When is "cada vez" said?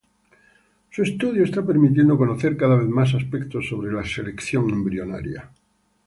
2.57-2.87